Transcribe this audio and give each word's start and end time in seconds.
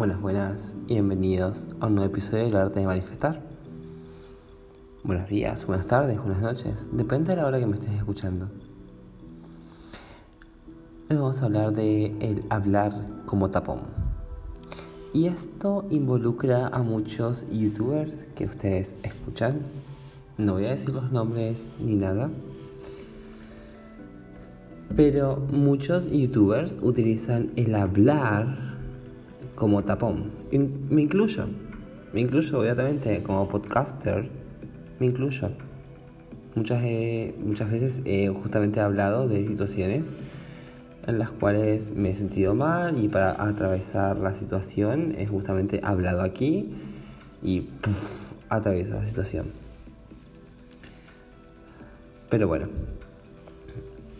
Buenas, 0.00 0.18
buenas 0.22 0.74
y 0.86 0.94
bienvenidos 0.94 1.68
a 1.78 1.86
un 1.86 1.96
nuevo 1.96 2.10
episodio 2.10 2.44
del 2.44 2.56
arte 2.56 2.80
de 2.80 2.86
manifestar. 2.86 3.42
Buenos 5.04 5.28
días, 5.28 5.66
buenas 5.66 5.86
tardes, 5.86 6.16
buenas 6.16 6.40
noches, 6.40 6.88
depende 6.90 7.32
de 7.32 7.36
la 7.36 7.46
hora 7.46 7.60
que 7.60 7.66
me 7.66 7.74
estés 7.74 7.92
escuchando. 7.92 8.48
Hoy 11.10 11.16
vamos 11.16 11.42
a 11.42 11.44
hablar 11.44 11.74
de 11.74 12.16
el 12.20 12.46
hablar 12.48 12.94
como 13.26 13.50
tapón. 13.50 13.80
Y 15.12 15.26
esto 15.26 15.84
involucra 15.90 16.68
a 16.68 16.82
muchos 16.82 17.46
youtubers 17.50 18.24
que 18.34 18.46
ustedes 18.46 18.96
escuchan. 19.02 19.60
No 20.38 20.54
voy 20.54 20.64
a 20.64 20.70
decir 20.70 20.94
los 20.94 21.12
nombres 21.12 21.72
ni 21.78 21.94
nada. 21.94 22.30
Pero 24.96 25.36
muchos 25.52 26.10
youtubers 26.10 26.78
utilizan 26.80 27.50
el 27.56 27.74
hablar 27.74 28.69
como 29.60 29.84
tapón. 29.84 30.32
me 30.50 31.02
incluyo. 31.02 31.46
Me 32.14 32.22
incluyo, 32.22 32.60
obviamente, 32.60 33.22
como 33.22 33.46
podcaster. 33.46 34.26
Me 34.98 35.04
incluyo. 35.04 35.50
Muchas, 36.54 36.82
muchas 37.44 37.70
veces 37.70 38.00
he 38.06 38.28
justamente 38.28 38.80
hablado 38.80 39.28
de 39.28 39.46
situaciones 39.46 40.16
en 41.06 41.18
las 41.18 41.30
cuales 41.30 41.94
me 41.94 42.08
he 42.08 42.14
sentido 42.14 42.54
mal 42.54 43.04
y 43.04 43.08
para 43.08 43.32
atravesar 43.42 44.16
la 44.16 44.32
situación 44.32 45.14
he 45.18 45.26
justamente 45.26 45.80
hablado 45.84 46.22
aquí 46.22 46.70
y 47.42 47.68
atravieso 48.48 48.92
la 48.92 49.04
situación. 49.04 49.52
Pero 52.30 52.48
bueno, 52.48 52.66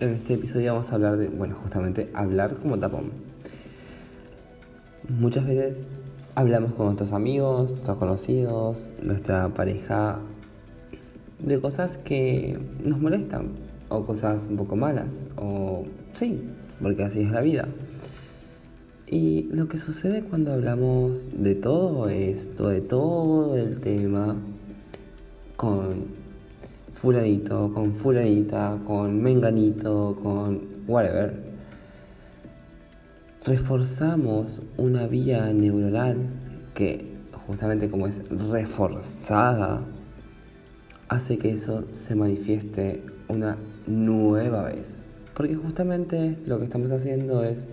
en 0.00 0.10
este 0.10 0.34
episodio 0.34 0.74
vamos 0.74 0.92
a 0.92 0.96
hablar 0.96 1.16
de, 1.16 1.28
bueno, 1.28 1.54
justamente 1.54 2.10
hablar 2.12 2.56
como 2.56 2.78
tapón. 2.78 3.29
Muchas 5.18 5.44
veces 5.44 5.84
hablamos 6.36 6.72
con 6.72 6.86
nuestros 6.86 7.12
amigos, 7.12 7.72
nuestros 7.72 7.96
conocidos, 7.96 8.92
nuestra 9.02 9.48
pareja, 9.48 10.20
de 11.40 11.60
cosas 11.60 11.98
que 11.98 12.58
nos 12.84 13.00
molestan, 13.00 13.48
o 13.88 14.04
cosas 14.06 14.46
un 14.48 14.56
poco 14.56 14.76
malas, 14.76 15.26
o 15.36 15.84
sí, 16.12 16.40
porque 16.80 17.02
así 17.02 17.22
es 17.22 17.32
la 17.32 17.40
vida. 17.40 17.66
Y 19.08 19.48
lo 19.50 19.66
que 19.66 19.78
sucede 19.78 20.22
cuando 20.22 20.52
hablamos 20.52 21.26
de 21.36 21.56
todo 21.56 22.08
esto, 22.08 22.68
de 22.68 22.80
todo 22.80 23.56
el 23.56 23.80
tema, 23.80 24.36
con 25.56 26.04
fulanito, 26.92 27.72
con 27.74 27.94
fulanita, 27.94 28.78
con 28.86 29.20
menganito, 29.20 30.16
con 30.22 30.60
whatever, 30.86 31.50
reforzamos 33.44 34.62
una 34.76 35.06
vía 35.06 35.52
neuronal 35.52 36.16
que 36.74 37.10
justamente 37.46 37.90
como 37.90 38.06
es 38.06 38.22
reforzada, 38.28 39.82
hace 41.08 41.38
que 41.38 41.50
eso 41.50 41.84
se 41.92 42.14
manifieste 42.14 43.02
una 43.28 43.56
nueva 43.86 44.64
vez. 44.64 45.06
Porque 45.34 45.56
justamente 45.56 46.36
lo 46.46 46.58
que 46.58 46.64
estamos 46.64 46.90
haciendo 46.92 47.42
es 47.42 47.68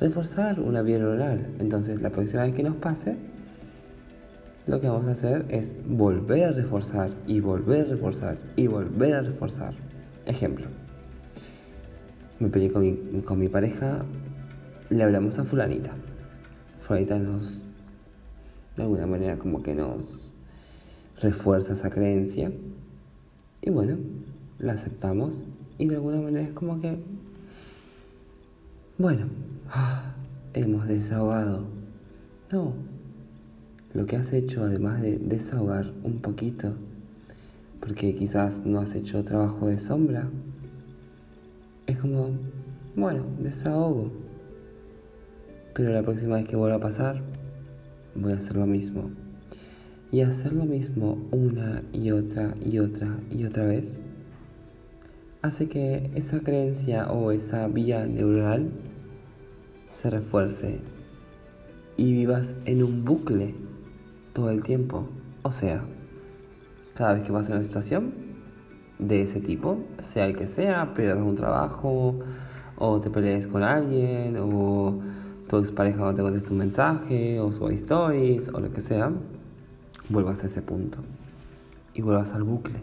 reforzar 0.00 0.60
una 0.60 0.82
vía 0.82 0.98
neuronal. 0.98 1.46
Entonces 1.60 2.02
la 2.02 2.10
próxima 2.10 2.42
vez 2.42 2.54
que 2.54 2.62
nos 2.62 2.76
pase, 2.76 3.16
lo 4.66 4.80
que 4.80 4.88
vamos 4.88 5.06
a 5.06 5.12
hacer 5.12 5.46
es 5.48 5.76
volver 5.86 6.44
a 6.44 6.50
reforzar 6.50 7.10
y 7.26 7.40
volver 7.40 7.86
a 7.86 7.90
reforzar 7.90 8.36
y 8.56 8.66
volver 8.66 9.14
a 9.14 9.22
reforzar. 9.22 9.74
Ejemplo. 10.26 10.66
Me 12.38 12.48
peleé 12.48 12.70
con 12.70 12.82
mi, 12.82 13.22
con 13.22 13.38
mi 13.38 13.48
pareja 13.48 14.04
le 14.92 15.02
hablamos 15.04 15.38
a 15.38 15.44
fulanita. 15.44 15.92
Fulanita 16.80 17.18
nos, 17.18 17.64
de 18.76 18.82
alguna 18.82 19.06
manera, 19.06 19.38
como 19.38 19.62
que 19.62 19.74
nos 19.74 20.32
refuerza 21.20 21.72
esa 21.72 21.90
creencia. 21.90 22.52
Y 23.60 23.70
bueno, 23.70 23.96
la 24.58 24.72
aceptamos 24.72 25.44
y 25.78 25.86
de 25.86 25.96
alguna 25.96 26.20
manera 26.20 26.44
es 26.44 26.52
como 26.52 26.80
que, 26.80 26.98
bueno, 28.98 29.26
ah, 29.70 30.14
hemos 30.54 30.86
desahogado. 30.86 31.64
No, 32.50 32.74
lo 33.94 34.06
que 34.06 34.16
has 34.16 34.32
hecho, 34.32 34.64
además 34.64 35.00
de 35.00 35.18
desahogar 35.18 35.92
un 36.02 36.20
poquito, 36.20 36.74
porque 37.80 38.14
quizás 38.14 38.64
no 38.64 38.80
has 38.80 38.94
hecho 38.94 39.24
trabajo 39.24 39.66
de 39.68 39.78
sombra, 39.78 40.28
es 41.86 41.98
como, 41.98 42.30
bueno, 42.94 43.24
desahogo. 43.40 44.10
Pero 45.74 45.92
la 45.92 46.02
próxima 46.02 46.36
vez 46.36 46.46
que 46.46 46.56
vuelva 46.56 46.76
a 46.76 46.80
pasar, 46.80 47.22
voy 48.14 48.32
a 48.32 48.36
hacer 48.36 48.56
lo 48.56 48.66
mismo. 48.66 49.10
Y 50.10 50.20
hacer 50.20 50.52
lo 50.52 50.64
mismo 50.64 51.26
una 51.30 51.82
y 51.92 52.10
otra 52.10 52.54
y 52.64 52.78
otra 52.78 53.18
y 53.30 53.44
otra 53.44 53.64
vez 53.64 53.98
hace 55.42 55.68
que 55.68 56.10
esa 56.14 56.40
creencia 56.40 57.10
o 57.10 57.32
esa 57.32 57.66
vía 57.66 58.06
neuronal 58.06 58.70
se 59.90 60.08
refuerce 60.08 60.80
y 61.96 62.12
vivas 62.12 62.54
en 62.64 62.82
un 62.82 63.04
bucle 63.04 63.54
todo 64.32 64.50
el 64.50 64.62
tiempo. 64.62 65.08
O 65.42 65.50
sea, 65.50 65.84
cada 66.94 67.14
vez 67.14 67.24
que 67.24 67.32
pasa 67.32 67.52
una 67.52 67.62
situación 67.62 68.12
de 68.98 69.22
ese 69.22 69.40
tipo, 69.40 69.78
sea 70.00 70.26
el 70.26 70.36
que 70.36 70.46
sea, 70.46 70.94
pierdas 70.94 71.18
un 71.18 71.34
trabajo, 71.34 72.20
o 72.76 73.00
te 73.00 73.10
pelees 73.10 73.46
con 73.48 73.62
alguien, 73.62 74.36
o 74.38 75.00
tu 75.52 75.58
expareja 75.58 75.98
no 75.98 76.14
te 76.14 76.22
contesta 76.22 76.50
un 76.50 76.56
mensaje 76.56 77.38
o 77.38 77.52
suba 77.52 77.74
stories 77.74 78.48
o 78.48 78.58
lo 78.58 78.72
que 78.72 78.80
sea, 78.80 79.12
vuelvas 80.08 80.42
a 80.42 80.46
ese 80.46 80.62
punto 80.62 80.96
y 81.92 82.00
vuelvas 82.00 82.32
al 82.32 82.42
bucle. 82.42 82.76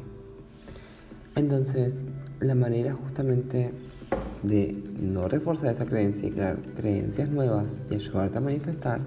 Entonces, 1.35 2.05
la 2.39 2.53
manera 2.53 2.93
justamente 2.93 3.71
de 4.43 4.83
no 4.99 5.27
reforzar 5.27 5.71
esa 5.71 5.87
creencia 5.87 6.27
y 6.27 6.31
crear 6.31 6.59
creencias 6.75 7.27
nuevas 7.29 7.79
y 7.89 7.95
ayudarte 7.95 8.37
a 8.37 8.41
manifestar 8.41 9.01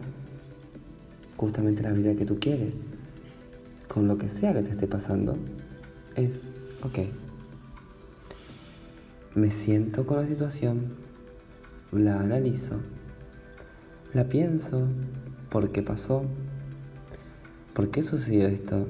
justamente 1.36 1.84
la 1.84 1.92
vida 1.92 2.16
que 2.16 2.26
tú 2.26 2.40
quieres, 2.40 2.90
con 3.86 4.08
lo 4.08 4.18
que 4.18 4.28
sea 4.28 4.52
que 4.54 4.62
te 4.62 4.72
esté 4.72 4.88
pasando, 4.88 5.36
es, 6.16 6.48
ok, 6.82 6.98
me 9.36 9.52
siento 9.52 10.04
con 10.04 10.16
la 10.16 10.26
situación, 10.26 10.94
la 11.92 12.18
analizo, 12.18 12.80
la 14.14 14.28
pienso, 14.28 14.88
¿por 15.50 15.72
qué 15.72 15.82
pasó? 15.82 16.24
¿Por 17.72 17.90
qué 17.90 18.02
sucedió 18.02 18.46
esto? 18.46 18.86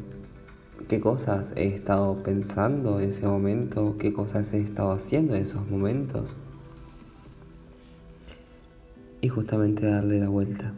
¿Qué 0.89 1.01
cosas 1.01 1.53
he 1.57 1.69
estado 1.69 2.25
pensando 2.25 2.99
en 2.99 3.11
ese 3.11 3.27
momento? 3.27 3.97
¿Qué 3.99 4.13
cosas 4.13 4.53
he 4.53 4.61
estado 4.61 4.91
haciendo 4.91 5.37
en 5.37 5.43
esos 5.43 5.69
momentos? 5.71 6.39
Y 9.21 9.29
justamente 9.29 9.87
darle 9.87 10.19
la 10.19 10.29
vuelta, 10.29 10.73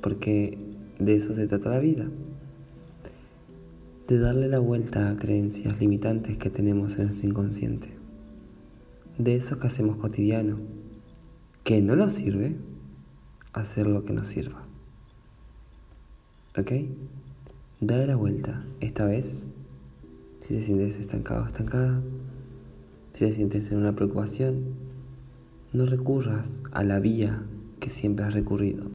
porque 0.00 0.58
de 0.98 1.14
eso 1.14 1.32
se 1.34 1.46
trata 1.46 1.70
la 1.70 1.78
vida, 1.78 2.08
de 4.08 4.18
darle 4.18 4.48
la 4.48 4.58
vuelta 4.58 5.10
a 5.10 5.16
creencias 5.16 5.78
limitantes 5.78 6.36
que 6.36 6.50
tenemos 6.50 6.98
en 6.98 7.06
nuestro 7.06 7.28
inconsciente, 7.28 7.90
de 9.18 9.36
eso 9.36 9.60
que 9.60 9.68
hacemos 9.68 9.96
cotidiano, 9.98 10.56
que 11.62 11.80
no 11.80 11.94
nos 11.94 12.10
sirve, 12.10 12.56
hacer 13.52 13.86
lo 13.86 14.04
que 14.04 14.12
nos 14.12 14.26
sirva. 14.26 14.62
¿Ok? 16.58 16.72
Dale 17.80 18.06
la 18.06 18.16
vuelta. 18.16 18.64
Esta 18.80 19.04
vez, 19.04 19.46
si 20.42 20.54
te 20.54 20.62
sientes 20.62 20.98
estancado 20.98 21.44
o 21.44 21.46
estancada, 21.46 22.00
si 23.12 23.26
te 23.26 23.32
sientes 23.32 23.70
en 23.70 23.78
una 23.78 23.94
preocupación, 23.94 24.74
no 25.72 25.84
recurras 25.84 26.62
a 26.72 26.82
la 26.82 26.98
vía 26.98 27.42
que 27.78 27.90
siempre 27.90 28.24
has 28.24 28.34
recurrido. 28.34 28.84